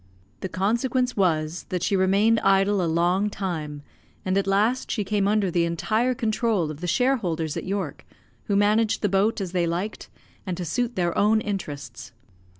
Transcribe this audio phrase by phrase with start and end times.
[0.39, 3.83] The consequence was that she remained idle a long time,
[4.25, 8.03] and at last she came under the entire control of the shareholders at York,
[8.45, 10.09] who managed the boat as they liked,
[10.43, 12.13] and to suit their own interests.